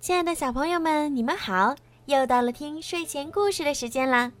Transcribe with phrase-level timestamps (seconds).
[0.00, 1.74] 亲爱的小朋友们，你们好！
[2.06, 4.32] 又到了听睡前故事的时间啦。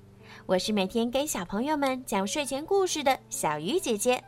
[0.46, 4.24] 我是每天给小朋友们讲睡前故事的小鱼姐姐。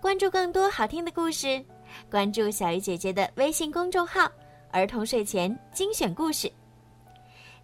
[0.00, 1.60] 关注更多好听的故事，
[2.08, 4.30] 关注小鱼姐姐的微信公众号
[4.70, 6.50] “儿童睡前精选故事”。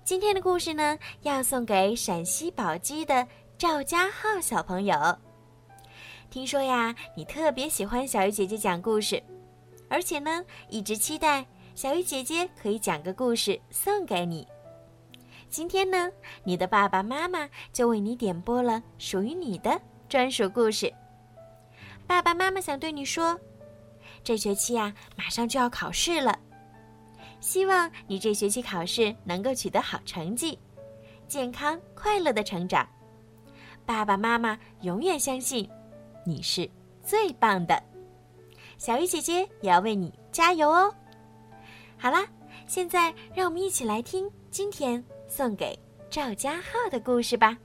[0.03, 3.25] 今天的故事呢，要送给陕西宝鸡的
[3.57, 5.17] 赵家浩小朋友。
[6.29, 9.23] 听说呀，你特别喜欢小鱼姐姐讲故事，
[9.89, 11.47] 而且呢，一直期待。
[11.75, 14.47] 小鱼姐姐可以讲个故事送给你。
[15.49, 16.09] 今天呢，
[16.45, 20.93] 你的爸爸妈妈就为你点播了属于你的专属故事。
[22.07, 23.39] 爸爸妈妈想对你说，
[24.23, 26.39] 这学期呀，马上就要考试了，
[27.41, 30.57] 希望你这学期考试能够取得好成绩，
[31.27, 32.89] 健康快乐的成长。
[33.85, 35.69] 爸爸妈妈永远相信
[36.25, 36.71] 你是
[37.03, 37.83] 最棒的。
[38.79, 40.95] 小鱼姐姐也要为你加油哦。
[42.05, 42.23] 好啦，
[42.67, 45.75] 现在让我们一起来听今天送给
[46.11, 47.57] 赵家浩的故事吧。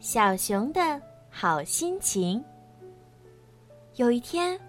[0.00, 2.44] 小熊的好心情。
[3.94, 4.60] 有一天，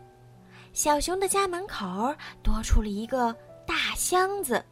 [0.71, 4.63] 小熊的家门口多出了一个大箱子。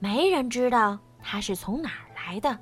[0.00, 2.58] 没人知道它是从哪儿来的，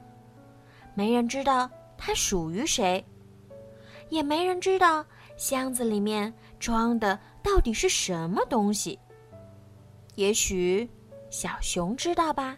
[0.93, 3.03] 没人知道它属于谁，
[4.11, 5.03] 也没人知道
[5.39, 8.99] 箱子里面装的到底是什么东西。
[10.21, 10.87] 也许
[11.31, 12.55] 小熊知道吧，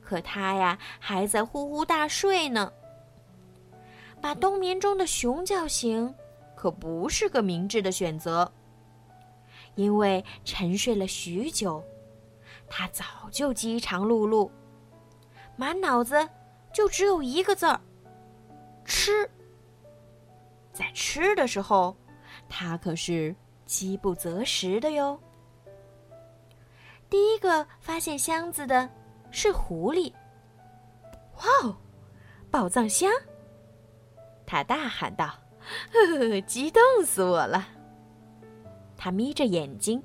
[0.00, 2.72] 可它呀还在呼呼大睡呢。
[4.22, 6.14] 把冬眠中的熊叫醒，
[6.54, 8.48] 可不是个明智的选择。
[9.74, 11.82] 因为沉睡了许久，
[12.68, 14.48] 它早就饥肠辘辘，
[15.56, 16.16] 满脑子
[16.72, 17.80] 就只有一个字儿：
[18.84, 19.28] 吃。
[20.72, 21.96] 在吃的时候，
[22.48, 23.34] 它可是
[23.66, 25.18] 饥不择食的哟。
[27.44, 28.88] 个发现箱子的
[29.30, 30.10] 是狐狸。
[31.36, 31.76] 哇哦，
[32.50, 33.10] 宝藏箱！
[34.46, 35.26] 他大喊道
[35.92, 37.68] ：“呵呵，激动死我了！”
[38.96, 40.02] 他眯着眼睛，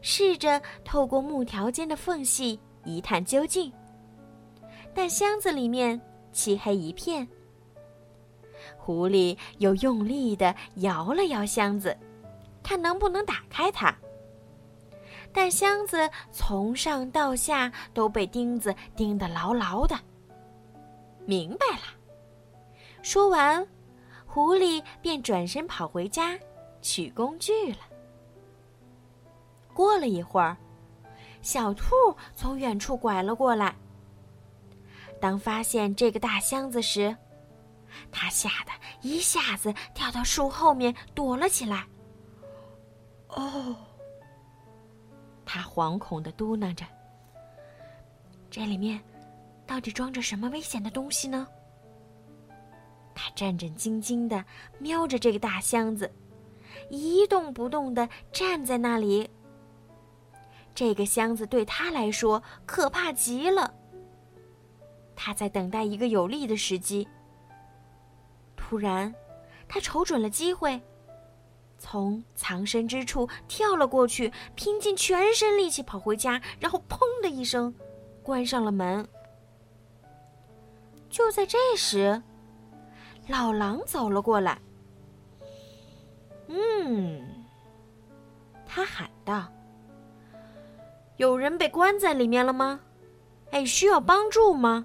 [0.00, 3.72] 试着透过木条间的缝隙一探究竟，
[4.94, 7.26] 但箱子里面漆黑一片。
[8.76, 11.96] 狐狸又用力的摇了摇箱子，
[12.62, 13.92] 看能不能打开它。
[15.32, 19.98] 但箱子从上到下都被钉子钉得牢牢的。
[21.24, 21.84] 明白了，
[23.02, 23.64] 说完，
[24.26, 26.36] 狐狸便转身跑回家
[26.82, 27.78] 取工具了。
[29.72, 30.56] 过了一会儿，
[31.42, 31.94] 小兔
[32.34, 33.74] 从远处拐了过来。
[35.20, 37.16] 当发现这个大箱子时，
[38.10, 41.86] 它吓得一下子跳到树后面躲了起来。
[43.28, 43.76] 哦。
[45.52, 46.86] 他惶恐的嘟囔着
[48.48, 49.00] ：“这里面
[49.66, 51.44] 到底装着什么危险的东西呢？”
[53.16, 54.44] 他战战兢兢的
[54.78, 56.08] 瞄着这个大箱子，
[56.88, 59.28] 一动不动的站在那里。
[60.72, 63.74] 这个箱子对他来说可怕极了。
[65.16, 67.08] 他在等待一个有利的时机。
[68.54, 69.12] 突然，
[69.66, 70.80] 他瞅准了机会。
[71.80, 77.74] 从藏身之处跳了过去，拼尽全身力气跑回家，然后砰的一声，
[78.22, 79.08] 关上了门。
[81.08, 82.22] 就在这时，
[83.28, 84.60] 老狼走了过来。
[86.48, 87.26] 嗯，
[88.66, 89.50] 他喊道
[91.16, 92.78] ：“有人被关在里面了吗？
[93.52, 94.84] 哎，需要帮助吗？”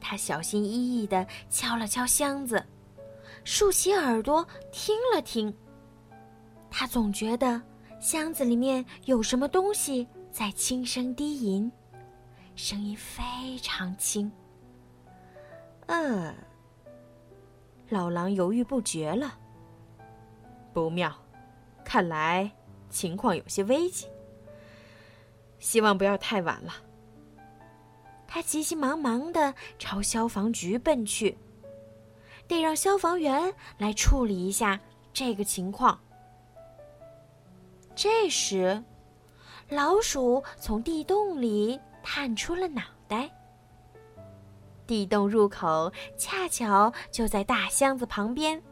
[0.00, 2.64] 他小心翼翼的敲了敲箱子。
[3.44, 5.54] 竖起耳朵听了听，
[6.70, 7.60] 他总觉得
[8.00, 11.70] 箱子里面有什么东西在轻声低吟，
[12.56, 13.22] 声音非
[13.58, 14.32] 常轻。
[15.86, 16.34] 呃，
[17.90, 19.38] 老狼犹豫不决了。
[20.72, 21.14] 不妙，
[21.84, 22.50] 看来
[22.88, 24.06] 情况有些危急。
[25.58, 26.72] 希望不要太晚了。
[28.26, 31.36] 他急急忙忙的朝消防局奔去。
[32.46, 34.78] 得让消防员来处理一下
[35.12, 35.98] 这个情况。
[37.94, 38.82] 这时，
[39.68, 43.30] 老鼠从地洞里探出了脑袋。
[44.86, 48.62] 地洞入口恰巧就在大箱子旁边。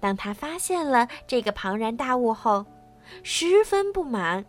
[0.00, 2.66] 当他发现了这个庞然大物后，
[3.22, 4.44] 十分不满：“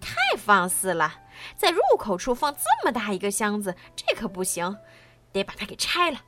[0.00, 1.12] 太放肆了，
[1.56, 4.76] 在入口处放这么大一个箱子，这可不行，
[5.32, 6.20] 得把它给拆了。”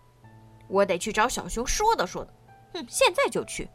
[0.71, 2.31] 我得去找小熊说道说道，
[2.75, 3.69] 哼，现在就去。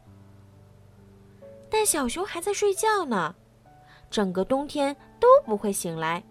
[1.69, 3.35] 但小熊还在睡觉呢，
[4.09, 6.23] 整个冬天都不会醒来，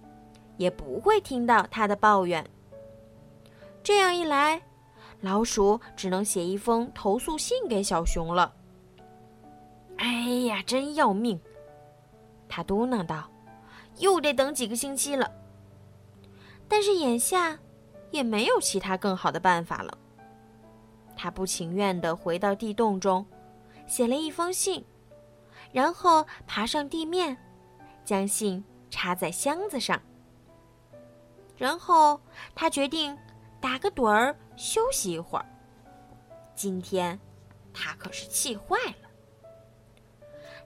[0.56, 2.44] 也不会听到他的抱怨。
[3.82, 4.60] 这样一来，
[5.20, 8.50] 老鼠只能写一封投诉信给小熊了。
[9.98, 10.06] 哎
[10.46, 11.38] 呀，真要命！
[12.48, 13.30] 他嘟囔道
[13.98, 15.30] ：“又得等几个星期了。”
[16.66, 17.58] 但是眼下，
[18.10, 19.98] 也没有其他更好的办法了。
[21.24, 23.24] 他不情愿地回到地洞中，
[23.86, 24.84] 写了一封信，
[25.72, 27.34] 然后爬上地面，
[28.04, 29.98] 将信插在箱子上。
[31.56, 32.20] 然后
[32.54, 33.16] 他决定
[33.58, 35.46] 打个盹儿休息一会儿。
[36.54, 37.18] 今天，
[37.72, 39.08] 他可是气坏了。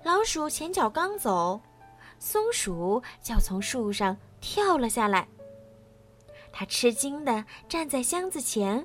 [0.02, 1.60] 老鼠前脚刚走，
[2.18, 5.28] 松鼠就从树上跳了下来。
[6.50, 8.84] 它吃惊地站在箱子前。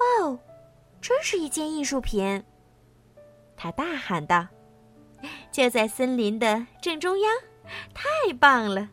[0.00, 0.38] 哇哦，
[1.00, 2.42] 真是一件艺术品！
[3.56, 4.46] 他大喊道
[5.52, 7.30] ：“就在森林的正中央，
[7.92, 8.88] 太棒了！”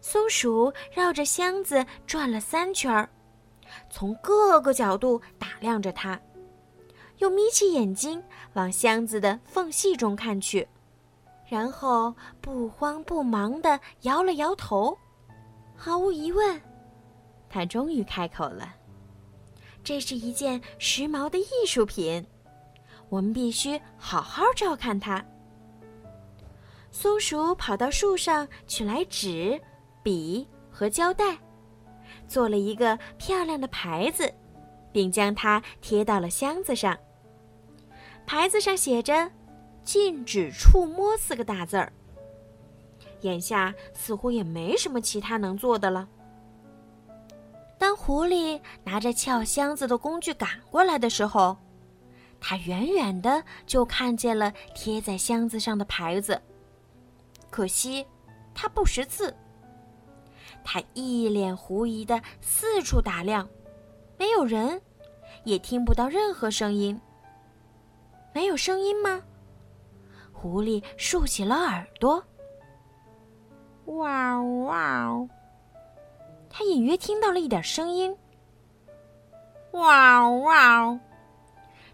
[0.00, 3.08] 松鼠绕着箱子转了三圈，
[3.90, 6.20] 从各个角度打量着它，
[7.18, 8.22] 又眯起眼睛
[8.52, 10.68] 往箱子的缝隙中看去，
[11.48, 14.96] 然后不慌不忙地摇了摇头。
[15.74, 16.60] 毫无疑问，
[17.48, 18.72] 他终于开口了。
[19.84, 22.26] 这是一件时髦的艺术品，
[23.10, 25.22] 我们必须好好照看它。
[26.90, 29.60] 松鼠跑到树上取来纸、
[30.02, 31.36] 笔和胶带，
[32.26, 34.32] 做了一个漂亮的牌子，
[34.90, 36.98] 并将它贴到了箱子上。
[38.24, 39.30] 牌子上写着
[39.84, 41.92] “禁止触摸”四个大字儿。
[43.20, 46.08] 眼下似乎也没什么其他能做的了。
[47.78, 51.56] 当狐狸拿着撬箱子的工具赶过来的时候，
[52.40, 56.40] 他远远的就看见了贴在箱子上的牌子。
[57.50, 58.06] 可惜，
[58.54, 59.34] 他不识字。
[60.62, 63.48] 他一脸狐疑的四处打量，
[64.18, 64.80] 没有人，
[65.44, 66.98] 也听不到任何声音。
[68.32, 69.22] 没有声音吗？
[70.32, 72.24] 狐狸竖起了耳朵。
[73.86, 75.28] 哇哇哦！
[76.56, 78.16] 他隐约听到了一点声音。
[79.72, 81.00] 哇哇哦！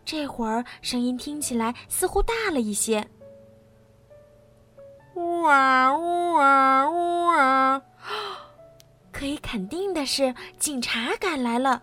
[0.04, 3.02] 这会儿声音听起来似乎大了一些。
[5.14, 7.82] 哇哇哇！
[9.10, 11.82] 可以肯定的是，警察赶来了。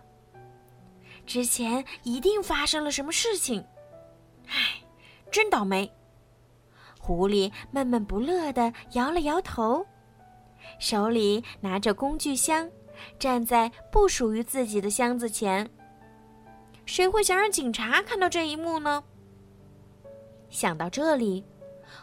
[1.26, 3.60] 之前一定发生了什么事情。
[4.46, 4.80] 唉，
[5.32, 5.92] 真倒霉！
[7.00, 9.84] 狐狸闷闷不乐的摇了摇头。
[10.78, 12.70] 手里拿着工具箱，
[13.18, 15.68] 站在不属于自己的箱子前。
[16.86, 19.02] 谁会想让警察看到这一幕呢？
[20.48, 21.44] 想到这里，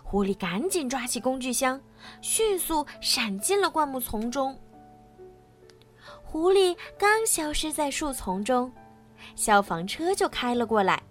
[0.04, 1.82] 狐狸赶紧抓起工具箱，
[2.22, 4.56] 迅速闪进了灌木丛中。
[6.24, 8.72] 狐狸刚消失在树丛中，
[9.36, 11.02] 消防车就开了过来，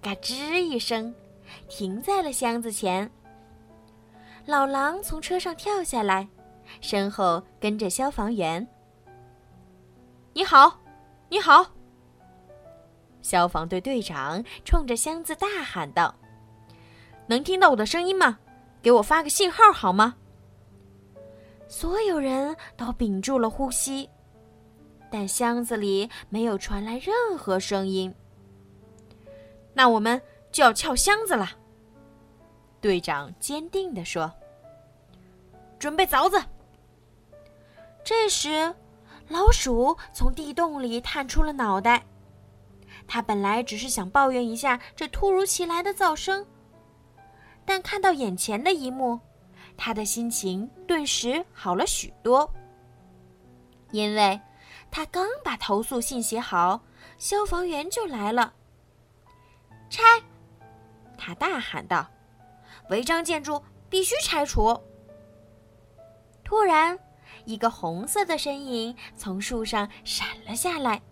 [0.00, 1.12] 嘎吱一声，
[1.68, 3.10] 停在了箱子前。
[4.46, 6.28] 老狼从车上跳下来。
[6.80, 8.66] 身后跟着消防员。
[10.32, 10.80] 你好，
[11.28, 11.66] 你好。
[13.20, 16.14] 消防队队长冲着箱子大喊道
[17.26, 18.38] ：“能听到我的声音吗？
[18.80, 20.16] 给我发个信号好吗？”
[21.68, 24.08] 所有人都屏住了呼吸，
[25.10, 28.12] 但箱子里没有传来任何声音。
[29.74, 31.50] 那我们就要撬箱子了。
[32.82, 34.30] 队长坚定地说
[35.78, 36.42] ：“准备凿子。”
[38.04, 38.74] 这时，
[39.28, 42.04] 老鼠从地洞里探出了脑袋。
[43.06, 46.44] 它本来只是想抱怨一下这突如其来的噪声，
[47.64, 49.18] 但看到眼前的一幕，
[49.76, 52.52] 它的心情顿时好了许多。
[53.92, 54.40] 因为，
[54.90, 56.80] 他刚把投诉信写好，
[57.18, 58.52] 消防员就来了。
[59.88, 60.02] 拆！
[61.16, 62.06] 他大喊道
[62.90, 64.78] ：“违章建筑必须拆除！”
[66.44, 66.98] 突然。
[67.44, 71.02] 一个红色的身影从树上闪了下来，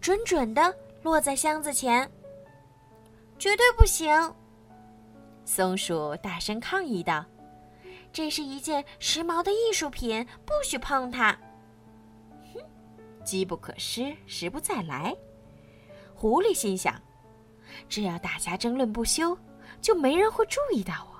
[0.00, 2.10] 准准的落在箱子前。
[3.38, 4.08] 绝对不行！
[5.44, 7.22] 松鼠大声抗议道
[8.14, 11.38] ：“这是一件时髦的艺术品，不许碰它！”
[12.54, 12.60] 哼，
[13.22, 15.14] 机不可失，时不再来。
[16.14, 16.98] 狐狸心想：
[17.90, 19.36] 只要大家争论不休，
[19.82, 21.13] 就没人会注意到我。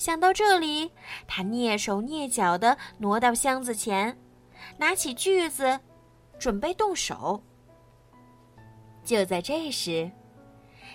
[0.00, 0.90] 想到这里，
[1.28, 4.18] 他蹑手蹑脚地挪到箱子前，
[4.78, 5.78] 拿起锯子，
[6.38, 7.38] 准备动手。
[9.04, 10.10] 就在这时，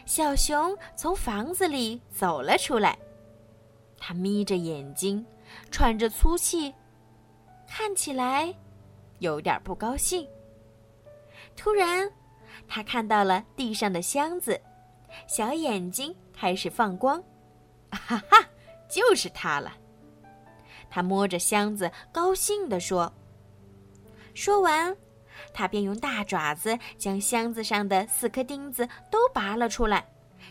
[0.08, 2.98] 小熊从房子里走了出来，
[4.00, 5.24] 他眯着眼睛，
[5.70, 6.74] 喘着粗气，
[7.68, 8.52] 看起来
[9.20, 10.28] 有点不高兴。
[11.56, 12.12] 突然，
[12.68, 14.60] 他看到了地上的箱子，
[15.28, 17.24] 小眼睛开始放光，
[17.92, 18.50] 哈哈，
[18.96, 19.74] 就是它了！
[20.90, 23.12] 他摸着箱子，高兴地说。
[24.34, 24.96] 说完，
[25.54, 30.08] 他便用大爪子将箱子上的四颗钉子都拔了出来，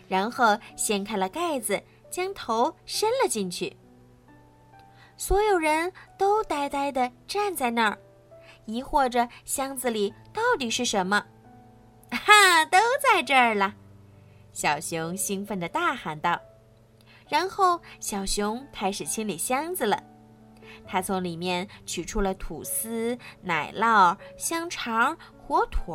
[0.06, 3.74] 然后掀开了盖子，将头伸了进去。
[5.16, 7.98] 所有人都呆呆地站在那儿。
[8.66, 11.24] 疑惑着箱子里到底是什么？
[12.10, 13.74] 哈，都在这儿了！
[14.52, 16.38] 小熊兴奋地大喊道。
[17.34, 20.00] 然后小熊开始清理箱子了。
[20.86, 25.92] 他从里面取出了吐司、奶酪、香肠、火腿、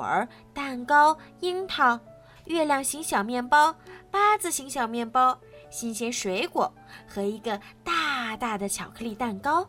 [0.54, 1.98] 蛋糕、樱桃、
[2.44, 3.74] 月亮形小面包、
[4.12, 6.70] 八字形小面包、新鲜水果
[7.08, 9.66] 和一个大大的巧克力蛋糕。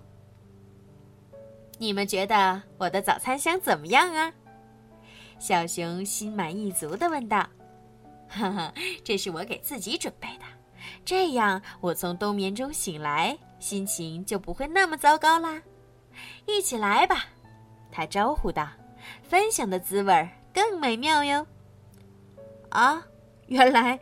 [1.78, 4.32] 你们觉得我的早餐箱怎么样啊？
[5.38, 7.48] 小熊心满意足地问道。
[8.26, 8.74] “哈哈，
[9.04, 10.44] 这是我给自己准备的，
[11.04, 15.60] 这样我从冬眠中醒来，心情就不会那么糟糕啦。
[16.46, 17.26] 一起来吧！”
[17.90, 18.68] 他招呼道
[19.22, 21.46] ，“分享的滋味更美妙哟。”
[22.70, 23.04] 啊，
[23.46, 23.98] 原来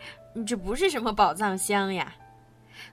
[0.47, 2.15] 这不是什么宝藏箱呀！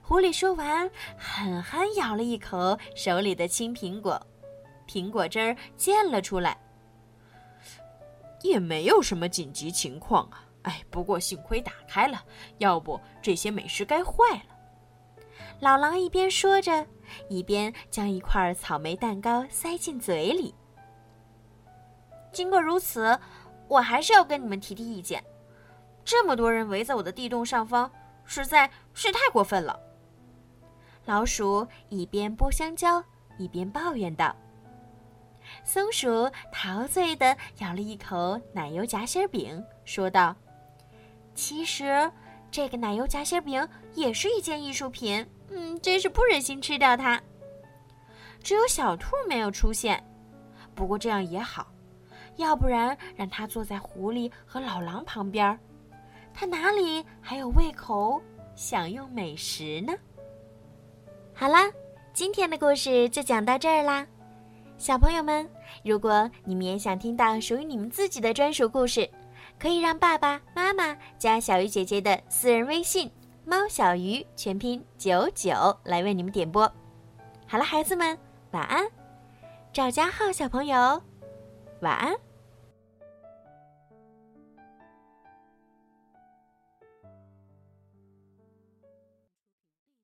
[0.00, 4.20] 狐狸说完，狠狠咬了一口手里的青苹果。
[4.88, 6.56] 苹果汁儿溅了出来，
[8.42, 10.45] 也没有什么紧急情况啊！
[10.66, 12.22] 哎，不过幸亏打开了，
[12.58, 14.56] 要不这些美食该坏了。
[15.60, 16.84] 老狼一边说着，
[17.28, 20.52] 一边将一块草莓蛋糕塞进嘴里。
[22.32, 23.18] 经过如此，
[23.68, 25.22] 我还是要跟你们提提意见。
[26.04, 27.90] 这么多人围在我的地洞上方，
[28.24, 29.78] 实在是太过分了。
[31.04, 33.02] 老鼠一边剥香蕉，
[33.38, 34.34] 一边抱怨道。
[35.64, 40.34] 松鼠陶醉地咬了一口奶油夹心饼，说道
[41.36, 42.10] ：“其实，
[42.50, 45.24] 这个奶油夹心饼也是一件艺术品。
[45.50, 47.20] 嗯，真是不忍心吃掉它。
[48.42, 50.02] 只有小兔没有出现，
[50.74, 51.68] 不过这样也好，
[52.36, 55.56] 要不然让它坐在狐狸和老狼旁边，
[56.34, 58.20] 它哪里还有胃口
[58.56, 59.92] 享用美食呢？”
[61.34, 61.70] 好啦，
[62.14, 64.06] 今天的故事就讲到这儿啦。
[64.78, 65.48] 小朋友们，
[65.84, 69.08] 如果你们也想听到属于你们自己的专属故事，
[69.58, 73.10] 可以让爸爸妈妈加小鱼姐姐的私人微信
[73.44, 76.70] “猫小鱼”全拼九九来为你们点播。
[77.46, 78.18] 好了，孩子们，
[78.50, 78.86] 晚安。
[79.72, 81.02] 赵家浩小朋友，
[81.80, 82.14] 晚安。